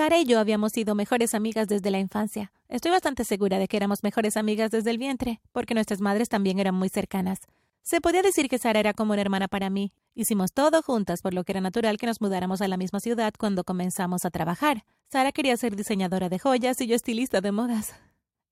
[0.00, 2.52] Sara y yo habíamos sido mejores amigas desde la infancia.
[2.70, 6.58] Estoy bastante segura de que éramos mejores amigas desde el vientre, porque nuestras madres también
[6.58, 7.40] eran muy cercanas.
[7.82, 9.92] Se podía decir que Sara era como una hermana para mí.
[10.14, 13.34] Hicimos todo juntas, por lo que era natural que nos mudáramos a la misma ciudad
[13.38, 14.86] cuando comenzamos a trabajar.
[15.12, 17.92] Sara quería ser diseñadora de joyas y yo estilista de modas.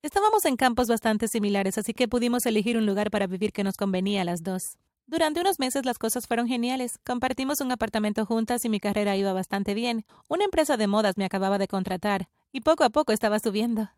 [0.03, 3.75] Estábamos en campos bastante similares, así que pudimos elegir un lugar para vivir que nos
[3.75, 4.77] convenía a las dos.
[5.09, 6.99] Durante unos meses las cosas fueron geniales.
[7.03, 10.05] Compartimos un apartamento juntas y mi carrera iba bastante bien.
[10.27, 13.89] Una empresa de modas me acababa de contratar, y poco a poco estaba subiendo.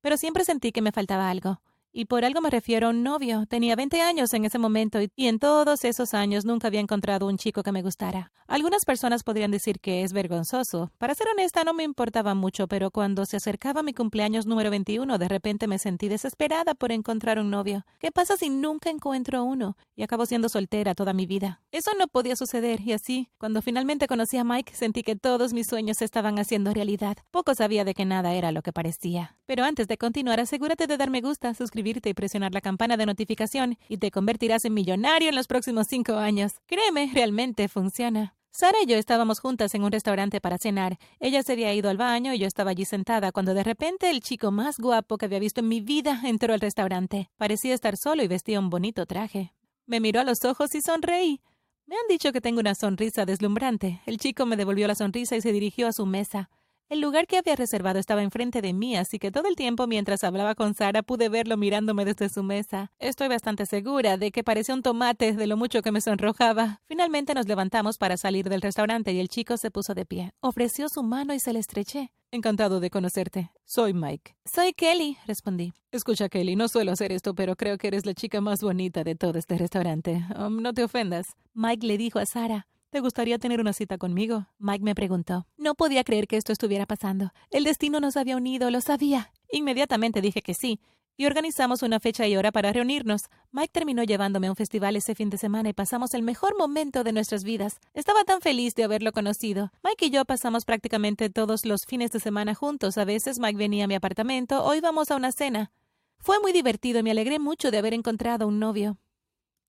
[0.00, 1.60] Pero siempre sentí que me faltaba algo.
[1.98, 3.46] Y por algo me refiero a un novio.
[3.46, 7.38] Tenía 20 años en ese momento y en todos esos años nunca había encontrado un
[7.38, 8.32] chico que me gustara.
[8.48, 10.92] Algunas personas podrían decir que es vergonzoso.
[10.98, 15.16] Para ser honesta, no me importaba mucho, pero cuando se acercaba mi cumpleaños número 21,
[15.16, 17.86] de repente me sentí desesperada por encontrar un novio.
[17.98, 19.78] ¿Qué pasa si nunca encuentro uno?
[19.96, 21.62] Y acabo siendo soltera toda mi vida.
[21.72, 25.66] Eso no podía suceder, y así, cuando finalmente conocí a Mike, sentí que todos mis
[25.66, 27.16] sueños estaban haciendo realidad.
[27.30, 29.38] Poco sabía de que nada era lo que parecía.
[29.46, 33.06] Pero antes de continuar, asegúrate de dar me gusta, suscribirte y presionar la campana de
[33.06, 36.54] notificación y te convertirás en millonario en los próximos cinco años.
[36.66, 38.34] Créeme, realmente funciona.
[38.50, 40.98] Sara y yo estábamos juntas en un restaurante para cenar.
[41.20, 44.20] Ella se había ido al baño y yo estaba allí sentada cuando de repente el
[44.20, 47.30] chico más guapo que había visto en mi vida entró al restaurante.
[47.36, 49.52] Parecía estar solo y vestía un bonito traje.
[49.86, 51.40] Me miró a los ojos y sonreí.
[51.86, 54.00] Me han dicho que tengo una sonrisa deslumbrante.
[54.06, 56.50] El chico me devolvió la sonrisa y se dirigió a su mesa.
[56.88, 60.22] El lugar que había reservado estaba enfrente de mí, así que todo el tiempo mientras
[60.22, 62.92] hablaba con Sara pude verlo mirándome desde su mesa.
[63.00, 66.80] Estoy bastante segura de que parecía un tomate de lo mucho que me sonrojaba.
[66.86, 70.30] Finalmente nos levantamos para salir del restaurante y el chico se puso de pie.
[70.40, 72.12] Ofreció su mano y se le estreché.
[72.30, 73.50] Encantado de conocerte.
[73.64, 74.36] Soy Mike.
[74.44, 75.72] Soy Kelly, respondí.
[75.90, 79.16] Escucha, Kelly, no suelo hacer esto, pero creo que eres la chica más bonita de
[79.16, 80.24] todo este restaurante.
[80.38, 81.26] Um, no te ofendas.
[81.52, 82.68] Mike le dijo a Sara.
[82.96, 84.46] ¿Te gustaría tener una cita conmigo?
[84.58, 85.46] Mike me preguntó.
[85.58, 87.30] No podía creer que esto estuviera pasando.
[87.50, 89.34] El destino nos había unido, lo sabía.
[89.52, 90.80] Inmediatamente dije que sí,
[91.18, 93.24] y organizamos una fecha y hora para reunirnos.
[93.52, 97.04] Mike terminó llevándome a un festival ese fin de semana y pasamos el mejor momento
[97.04, 97.80] de nuestras vidas.
[97.92, 99.72] Estaba tan feliz de haberlo conocido.
[99.84, 102.96] Mike y yo pasamos prácticamente todos los fines de semana juntos.
[102.96, 105.70] A veces Mike venía a mi apartamento o íbamos a una cena.
[106.18, 108.96] Fue muy divertido y me alegré mucho de haber encontrado un novio.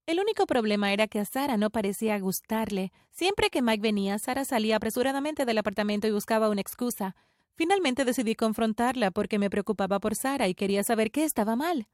[0.07, 2.93] El único problema era que a Sara no parecía gustarle.
[3.11, 7.13] Siempre que Mike venía, Sara salía apresuradamente del apartamento y buscaba una excusa.
[7.55, 11.89] Finalmente decidí confrontarla porque me preocupaba por Sara y quería saber qué estaba mal.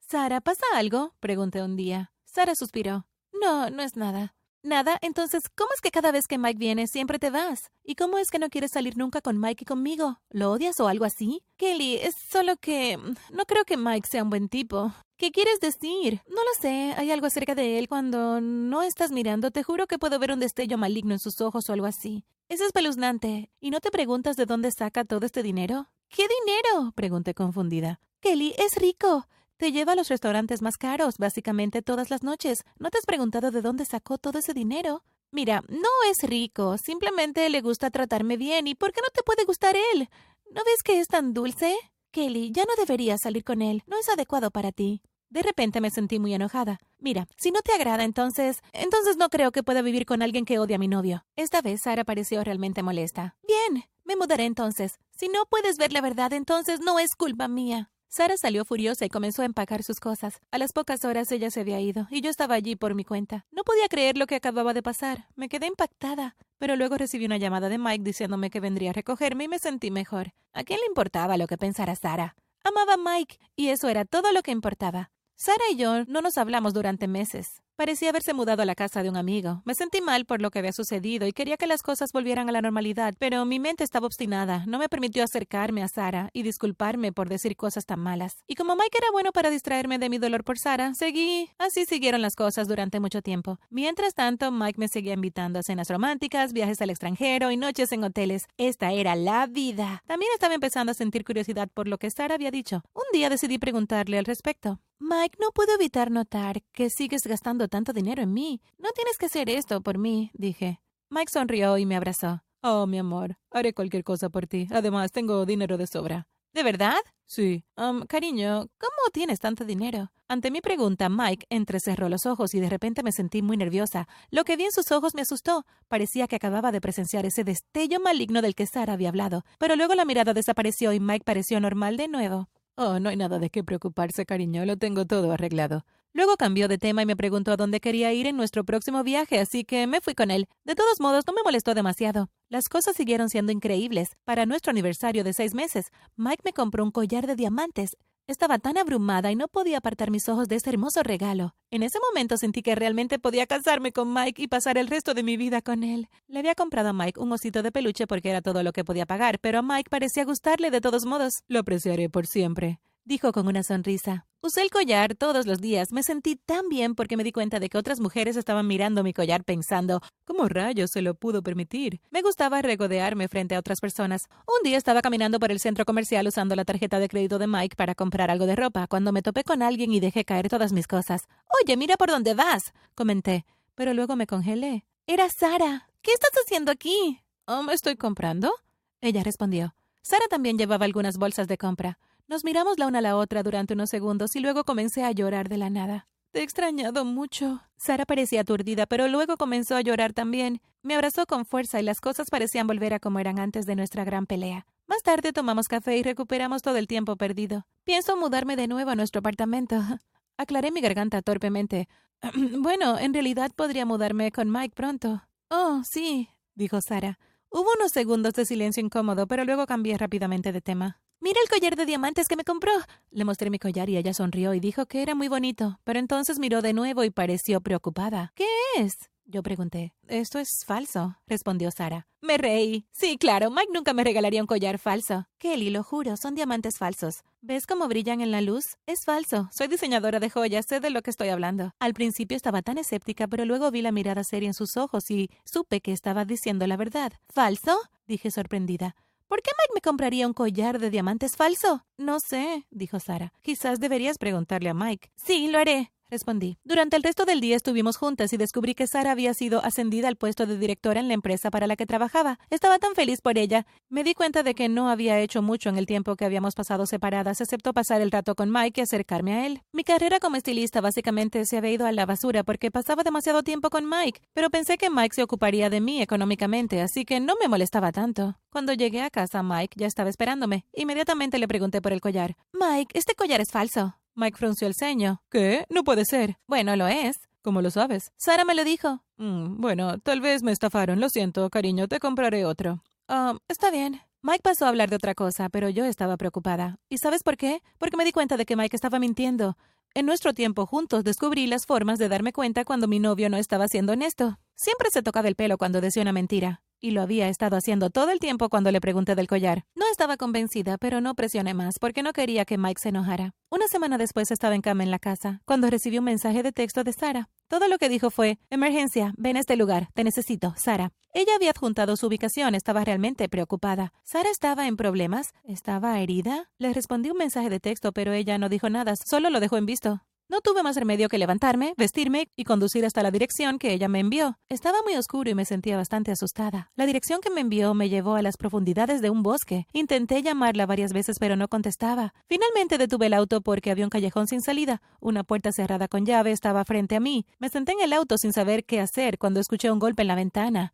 [0.00, 1.12] Sara, ¿pasa algo?
[1.20, 2.10] pregunté un día.
[2.24, 3.06] Sara suspiró.
[3.38, 4.34] No, no es nada.
[4.62, 7.70] Nada, entonces, ¿cómo es que cada vez que Mike viene siempre te vas?
[7.84, 10.20] ¿Y cómo es que no quieres salir nunca con Mike y conmigo?
[10.30, 11.42] ¿Lo odias o algo así?
[11.56, 12.98] Kelly, es solo que...
[13.30, 14.92] no creo que Mike sea un buen tipo.
[15.16, 16.20] ¿Qué quieres decir?
[16.26, 16.94] No lo sé.
[16.96, 19.50] Hay algo acerca de él cuando no estás mirando.
[19.50, 22.24] Te juro que puedo ver un destello maligno en sus ojos o algo así.
[22.48, 23.50] Es espeluznante.
[23.60, 25.88] ¿Y no te preguntas de dónde saca todo este dinero?
[26.08, 26.92] ¿Qué dinero?
[26.94, 27.98] pregunté confundida.
[28.20, 29.26] Kelly es rico.
[29.58, 32.62] Te lleva a los restaurantes más caros, básicamente todas las noches.
[32.78, 35.02] ¿No te has preguntado de dónde sacó todo ese dinero?
[35.30, 38.66] Mira, no es rico, simplemente le gusta tratarme bien.
[38.66, 40.10] ¿Y por qué no te puede gustar él?
[40.50, 41.74] ¿No ves que es tan dulce?
[42.10, 43.82] Kelly, ya no deberías salir con él.
[43.86, 45.00] No es adecuado para ti.
[45.30, 46.78] De repente me sentí muy enojada.
[46.98, 48.60] Mira, si no te agrada, entonces...
[48.74, 51.24] Entonces no creo que pueda vivir con alguien que odia a mi novio.
[51.34, 53.36] Esta vez Sara pareció realmente molesta.
[53.46, 54.98] Bien, me mudaré entonces.
[55.16, 57.90] Si no puedes ver la verdad, entonces no es culpa mía.
[58.16, 60.40] Sara salió furiosa y comenzó a empacar sus cosas.
[60.50, 63.44] A las pocas horas ella se había ido, y yo estaba allí por mi cuenta.
[63.50, 65.26] No podía creer lo que acababa de pasar.
[65.34, 66.34] Me quedé impactada.
[66.56, 69.90] Pero luego recibí una llamada de Mike diciéndome que vendría a recogerme y me sentí
[69.90, 70.32] mejor.
[70.54, 72.36] ¿A quién le importaba lo que pensara Sara?
[72.64, 75.10] Amaba a Mike, y eso era todo lo que importaba.
[75.34, 77.60] Sara y yo no nos hablamos durante meses.
[77.76, 79.60] Parecía haberse mudado a la casa de un amigo.
[79.66, 82.52] Me sentí mal por lo que había sucedido y quería que las cosas volvieran a
[82.52, 84.64] la normalidad, pero mi mente estaba obstinada.
[84.66, 88.38] No me permitió acercarme a Sara y disculparme por decir cosas tan malas.
[88.46, 91.50] Y como Mike era bueno para distraerme de mi dolor por Sara, seguí.
[91.58, 93.60] Así siguieron las cosas durante mucho tiempo.
[93.68, 98.04] Mientras tanto, Mike me seguía invitando a cenas románticas, viajes al extranjero y noches en
[98.04, 98.46] hoteles.
[98.56, 100.02] Esta era la vida.
[100.06, 102.82] También estaba empezando a sentir curiosidad por lo que Sara había dicho.
[102.94, 104.80] Un día decidí preguntarle al respecto.
[104.98, 108.62] Mike, no puedo evitar notar que sigues gastando tanto dinero en mí.
[108.78, 110.80] No tienes que hacer esto por mí, dije.
[111.10, 112.42] Mike sonrió y me abrazó.
[112.62, 114.66] Oh, mi amor, haré cualquier cosa por ti.
[114.70, 116.26] Además, tengo dinero de sobra.
[116.54, 116.96] ¿De verdad?
[117.26, 117.64] Sí.
[117.76, 120.10] Um, cariño, ¿cómo tienes tanto dinero?
[120.26, 124.08] Ante mi pregunta, Mike entrecerró los ojos y de repente me sentí muy nerviosa.
[124.30, 125.66] Lo que vi en sus ojos me asustó.
[125.86, 129.44] Parecía que acababa de presenciar ese destello maligno del que Sara había hablado.
[129.58, 132.48] Pero luego la mirada desapareció y Mike pareció normal de nuevo.
[132.78, 135.86] Oh, no hay nada de qué preocuparse, cariño, lo tengo todo arreglado.
[136.12, 139.40] Luego cambió de tema y me preguntó a dónde quería ir en nuestro próximo viaje,
[139.40, 140.46] así que me fui con él.
[140.64, 142.28] De todos modos, no me molestó demasiado.
[142.50, 144.16] Las cosas siguieron siendo increíbles.
[144.24, 147.96] Para nuestro aniversario de seis meses, Mike me compró un collar de diamantes.
[148.28, 151.54] Estaba tan abrumada y no podía apartar mis ojos de ese hermoso regalo.
[151.70, 155.22] En ese momento sentí que realmente podía casarme con Mike y pasar el resto de
[155.22, 156.08] mi vida con él.
[156.26, 159.06] Le había comprado a Mike un osito de peluche porque era todo lo que podía
[159.06, 161.44] pagar, pero a Mike parecía gustarle de todos modos.
[161.46, 164.26] Lo apreciaré por siempre dijo con una sonrisa.
[164.42, 165.92] Usé el collar todos los días.
[165.92, 169.12] Me sentí tan bien porque me di cuenta de que otras mujeres estaban mirando mi
[169.12, 172.00] collar pensando, ¿cómo rayos se lo pudo permitir?
[172.10, 174.26] Me gustaba regodearme frente a otras personas.
[174.46, 177.76] Un día estaba caminando por el centro comercial usando la tarjeta de crédito de Mike
[177.76, 180.88] para comprar algo de ropa, cuando me topé con alguien y dejé caer todas mis
[180.88, 181.26] cosas.
[181.62, 184.84] Oye, mira por dónde vas, comenté, pero luego me congelé.
[185.06, 185.88] Era Sara.
[186.02, 187.20] ¿Qué estás haciendo aquí?
[187.46, 188.52] Oh, ¿Me estoy comprando?
[189.00, 189.74] Ella respondió.
[190.02, 191.98] Sara también llevaba algunas bolsas de compra.
[192.28, 195.48] Nos miramos la una a la otra durante unos segundos y luego comencé a llorar
[195.48, 196.08] de la nada.
[196.32, 197.62] Te he extrañado mucho.
[197.76, 200.60] Sara parecía aturdida, pero luego comenzó a llorar también.
[200.82, 204.04] Me abrazó con fuerza y las cosas parecían volver a como eran antes de nuestra
[204.04, 204.66] gran pelea.
[204.88, 207.64] Más tarde tomamos café y recuperamos todo el tiempo perdido.
[207.84, 209.76] Pienso mudarme de nuevo a nuestro apartamento.
[210.36, 211.88] Aclaré mi garganta torpemente.
[212.58, 215.22] bueno, en realidad podría mudarme con Mike pronto.
[215.48, 217.20] Oh, sí, dijo Sara.
[217.50, 221.00] Hubo unos segundos de silencio incómodo, pero luego cambié rápidamente de tema.
[221.20, 222.72] Mira el collar de diamantes que me compró.
[223.10, 226.38] Le mostré mi collar y ella sonrió y dijo que era muy bonito, pero entonces
[226.38, 228.32] miró de nuevo y pareció preocupada.
[228.34, 228.46] ¿Qué
[228.76, 229.10] es?
[229.28, 229.92] Yo pregunté.
[230.06, 232.06] Esto es falso, respondió Sara.
[232.20, 232.86] Me reí.
[232.92, 235.26] Sí, claro, Mike nunca me regalaría un collar falso.
[235.38, 237.22] Kelly, lo juro, son diamantes falsos.
[237.40, 238.76] ¿Ves cómo brillan en la luz?
[238.86, 239.48] Es falso.
[239.52, 241.72] Soy diseñadora de joyas, sé de lo que estoy hablando.
[241.80, 245.30] Al principio estaba tan escéptica, pero luego vi la mirada seria en sus ojos y
[245.44, 247.12] supe que estaba diciendo la verdad.
[247.28, 247.80] ¿Falso?
[248.06, 248.94] dije sorprendida.
[249.28, 251.84] ¿Por qué Mike me compraría un collar de diamantes falso?
[251.96, 253.32] No sé, dijo Sara.
[253.42, 255.10] Quizás deberías preguntarle a Mike.
[255.16, 256.58] Sí, lo haré respondí.
[256.64, 260.16] Durante el resto del día estuvimos juntas y descubrí que Sara había sido ascendida al
[260.16, 262.38] puesto de directora en la empresa para la que trabajaba.
[262.50, 263.66] Estaba tan feliz por ella.
[263.88, 266.86] Me di cuenta de que no había hecho mucho en el tiempo que habíamos pasado
[266.86, 269.62] separadas, excepto pasar el rato con Mike y acercarme a él.
[269.72, 273.70] Mi carrera como estilista básicamente se había ido a la basura porque pasaba demasiado tiempo
[273.70, 277.48] con Mike, pero pensé que Mike se ocuparía de mí económicamente, así que no me
[277.48, 278.38] molestaba tanto.
[278.50, 280.64] Cuando llegué a casa, Mike ya estaba esperándome.
[280.72, 282.36] Inmediatamente le pregunté por el collar.
[282.52, 283.96] Mike, este collar es falso.
[284.16, 285.22] Mike frunció el ceño.
[285.30, 285.66] ¿Qué?
[285.68, 286.38] No puede ser.
[286.46, 287.16] Bueno, lo es.
[287.42, 288.12] ¿Cómo lo sabes?
[288.16, 289.04] Sara me lo dijo.
[289.18, 291.00] Mm, bueno, tal vez me estafaron.
[291.00, 292.82] Lo siento, cariño, te compraré otro.
[293.08, 294.00] Ah, está bien.
[294.22, 296.78] Mike pasó a hablar de otra cosa, pero yo estaba preocupada.
[296.88, 297.62] ¿Y sabes por qué?
[297.78, 299.56] Porque me di cuenta de que Mike estaba mintiendo.
[299.94, 303.68] En nuestro tiempo juntos descubrí las formas de darme cuenta cuando mi novio no estaba
[303.68, 304.38] siendo honesto.
[304.54, 308.10] Siempre se tocaba el pelo cuando decía una mentira y lo había estado haciendo todo
[308.10, 309.64] el tiempo cuando le pregunté del collar.
[309.74, 313.32] No estaba convencida, pero no presioné más porque no quería que Mike se enojara.
[313.50, 316.84] Una semana después estaba en cama en la casa, cuando recibí un mensaje de texto
[316.84, 317.28] de Sara.
[317.48, 320.92] Todo lo que dijo fue, Emergencia, ven a este lugar, te necesito, Sara.
[321.12, 323.92] Ella había adjuntado su ubicación, estaba realmente preocupada.
[324.04, 325.32] ¿Sara estaba en problemas?
[325.44, 326.50] ¿Estaba herida?
[326.58, 329.66] Le respondí un mensaje de texto, pero ella no dijo nada, solo lo dejó en
[329.66, 330.02] visto.
[330.28, 334.00] No tuve más remedio que levantarme, vestirme y conducir hasta la dirección que ella me
[334.00, 334.38] envió.
[334.48, 336.72] Estaba muy oscuro y me sentía bastante asustada.
[336.74, 339.68] La dirección que me envió me llevó a las profundidades de un bosque.
[339.72, 342.12] Intenté llamarla varias veces pero no contestaba.
[342.26, 344.82] Finalmente detuve el auto porque había un callejón sin salida.
[344.98, 347.24] Una puerta cerrada con llave estaba frente a mí.
[347.38, 350.16] Me senté en el auto sin saber qué hacer cuando escuché un golpe en la
[350.16, 350.72] ventana.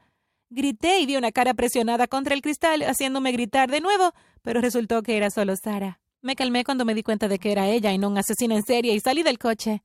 [0.49, 5.03] Grité y vi una cara presionada contra el cristal, haciéndome gritar de nuevo, pero resultó
[5.03, 6.02] que era solo Sara.
[6.24, 8.62] Me calmé cuando me di cuenta de que era ella y no un asesino en
[8.62, 9.82] serie y salí del coche.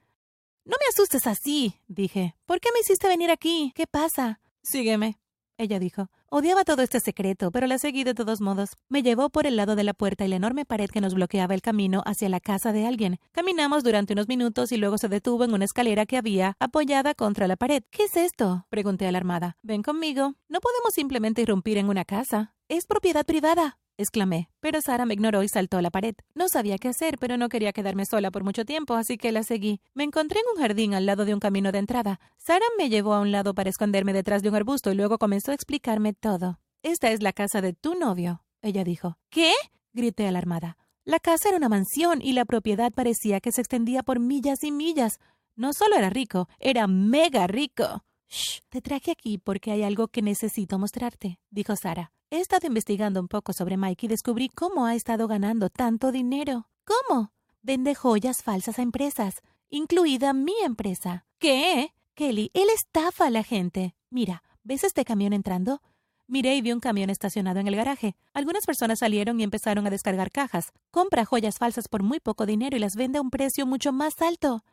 [0.66, 2.36] No me asustes así, dije.
[2.46, 3.72] ¿Por qué me hiciste venir aquí?
[3.74, 4.40] ¿Qué pasa?
[4.62, 5.18] Sígueme,
[5.58, 6.12] ella dijo.
[6.30, 8.72] Odiaba todo este secreto, pero la seguí de todos modos.
[8.88, 11.56] Me llevó por el lado de la puerta y la enorme pared que nos bloqueaba
[11.56, 13.18] el camino hacia la casa de alguien.
[13.32, 17.48] Caminamos durante unos minutos y luego se detuvo en una escalera que había apoyada contra
[17.48, 17.82] la pared.
[17.90, 18.68] ¿Qué es esto?
[18.70, 19.58] pregunté alarmada.
[19.64, 20.36] Ven conmigo.
[20.50, 22.54] No podemos simplemente irrumpir en una casa.
[22.68, 26.16] Es propiedad privada exclamé, pero Sara me ignoró y saltó a la pared.
[26.36, 29.44] No sabía qué hacer, pero no quería quedarme sola por mucho tiempo, así que la
[29.44, 29.82] seguí.
[29.94, 32.20] Me encontré en un jardín al lado de un camino de entrada.
[32.38, 35.52] Sara me llevó a un lado para esconderme detrás de un arbusto y luego comenzó
[35.52, 36.60] a explicarme todo.
[36.84, 39.18] Esta es la casa de tu novio, ella dijo.
[39.30, 39.52] ¿Qué?
[39.94, 40.78] grité alarmada.
[41.04, 44.72] La casa era una mansión y la propiedad parecía que se extendía por millas y
[44.72, 45.20] millas.
[45.56, 48.04] No solo era rico, era mega rico.
[48.30, 52.12] Shh, te traje aquí porque hay algo que necesito mostrarte, dijo Sara.
[52.30, 56.68] He estado investigando un poco sobre Mike y descubrí cómo ha estado ganando tanto dinero.
[56.84, 57.32] ¿Cómo?
[57.62, 59.36] Vende joyas falsas a empresas,
[59.70, 61.26] incluida mi empresa.
[61.40, 61.94] ¿Qué?
[62.16, 63.96] Kelly, él estafa a la gente.
[64.10, 65.82] Mira, ¿ves este camión entrando?
[66.28, 68.18] Miré y vi un camión estacionado en el garaje.
[68.34, 70.74] Algunas personas salieron y empezaron a descargar cajas.
[70.92, 74.22] Compra joyas falsas por muy poco dinero y las vende a un precio mucho más
[74.22, 74.66] alto.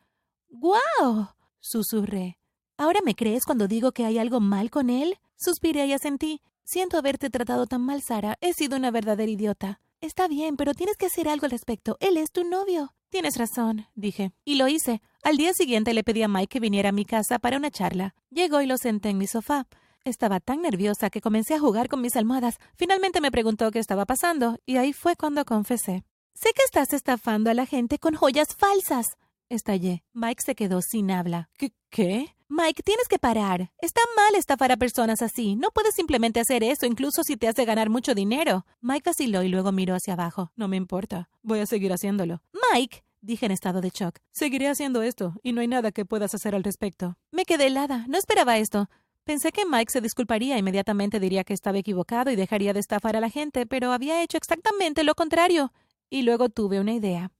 [0.49, 1.29] ¡Guau!
[1.61, 2.37] susurré.
[2.77, 5.17] ¿Ahora me crees cuando digo que hay algo mal con él?
[5.37, 6.41] Suspiré y asentí.
[6.65, 8.37] Siento haberte tratado tan mal, Sara.
[8.41, 9.79] He sido una verdadera idiota.
[10.01, 11.95] Está bien, pero tienes que hacer algo al respecto.
[12.01, 12.93] Él es tu novio.
[13.09, 14.33] Tienes razón, dije.
[14.43, 15.01] Y lo hice.
[15.23, 18.13] Al día siguiente le pedí a Mike que viniera a mi casa para una charla.
[18.29, 19.67] Llegó y lo senté en mi sofá.
[20.03, 22.57] Estaba tan nerviosa que comencé a jugar con mis almohadas.
[22.75, 26.03] Finalmente me preguntó qué estaba pasando, y ahí fue cuando confesé.
[26.33, 29.17] Sé que estás estafando a la gente con joyas falsas.
[29.47, 30.03] Estallé.
[30.13, 31.49] Mike se quedó sin habla.
[31.57, 31.71] ¿Qué?
[31.89, 32.34] ¿Qué?
[32.47, 33.71] Mike, tienes que parar.
[33.79, 35.55] Está mal estafar a personas así.
[35.55, 38.67] No puedes simplemente hacer eso, incluso si te hace ganar mucho dinero.
[38.81, 40.51] Mike vaciló y luego miró hacia abajo.
[40.55, 41.27] No me importa.
[41.41, 42.43] Voy a seguir haciéndolo.
[42.71, 44.19] Mike, dije en estado de shock.
[44.31, 47.17] Seguiré haciendo esto, y no hay nada que puedas hacer al respecto.
[47.31, 48.05] Me quedé helada.
[48.07, 48.89] No esperaba esto.
[49.23, 53.21] Pensé que Mike se disculparía inmediatamente diría que estaba equivocado y dejaría de estafar a
[53.21, 55.73] la gente, pero había hecho exactamente lo contrario.
[56.11, 57.31] Y luego tuve una idea.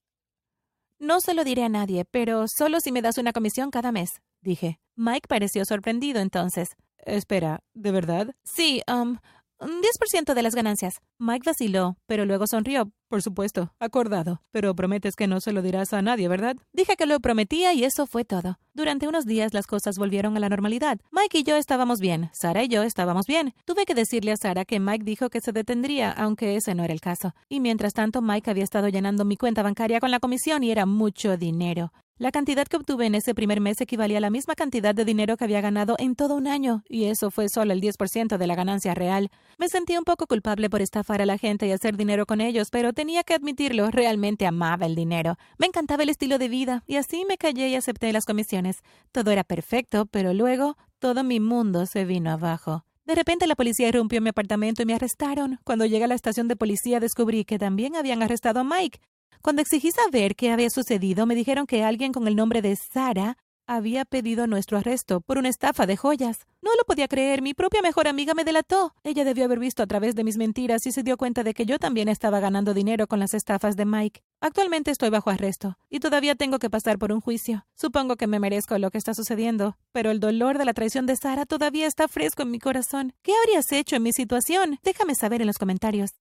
[0.97, 4.21] No se lo diré a nadie, pero solo si me das una comisión cada mes,
[4.45, 4.79] dije.
[4.95, 6.69] Mike pareció sorprendido entonces.
[6.99, 8.33] Espera, ¿de verdad?
[8.43, 9.17] Sí, um,
[9.59, 11.01] un 10% de las ganancias.
[11.17, 12.91] Mike vaciló, pero luego sonrió.
[13.07, 14.41] Por supuesto, acordado.
[14.51, 16.57] Pero prometes que no se lo dirás a nadie, ¿verdad?
[16.73, 18.57] Dije que lo prometía y eso fue todo.
[18.73, 20.99] Durante unos días las cosas volvieron a la normalidad.
[21.11, 22.29] Mike y yo estábamos bien.
[22.33, 23.53] Sara y yo estábamos bien.
[23.63, 26.93] Tuve que decirle a Sara que Mike dijo que se detendría, aunque ese no era
[26.93, 27.33] el caso.
[27.47, 30.85] Y mientras tanto, Mike había estado llenando mi cuenta bancaria con la comisión y era
[30.85, 31.93] mucho dinero.
[32.17, 35.35] La cantidad que obtuve en ese primer mes equivalía a la misma cantidad de dinero
[35.35, 38.55] que había ganado en todo un año, y eso fue solo el 10% de la
[38.55, 39.29] ganancia real.
[39.57, 40.81] Me sentí un poco culpable por
[41.13, 44.95] a la gente y hacer dinero con ellos, pero tenía que admitirlo, realmente amaba el
[44.95, 45.37] dinero.
[45.57, 48.81] Me encantaba el estilo de vida, y así me callé y acepté las comisiones.
[49.11, 52.83] Todo era perfecto, pero luego todo mi mundo se vino abajo.
[53.05, 55.59] De repente la policía irrumpió en mi apartamento y me arrestaron.
[55.63, 58.99] Cuando llegué a la estación de policía descubrí que también habían arrestado a Mike.
[59.43, 63.37] Cuando exigí saber qué había sucedido, me dijeron que alguien con el nombre de Sara
[63.67, 66.45] había pedido nuestro arresto por una estafa de joyas.
[66.61, 68.93] No lo podía creer, mi propia mejor amiga me delató.
[69.03, 71.65] Ella debió haber visto a través de mis mentiras y se dio cuenta de que
[71.65, 74.21] yo también estaba ganando dinero con las estafas de Mike.
[74.41, 77.65] Actualmente estoy bajo arresto y todavía tengo que pasar por un juicio.
[77.75, 81.15] Supongo que me merezco lo que está sucediendo, pero el dolor de la traición de
[81.15, 83.13] Sara todavía está fresco en mi corazón.
[83.21, 84.79] ¿Qué habrías hecho en mi situación?
[84.83, 86.11] Déjame saber en los comentarios.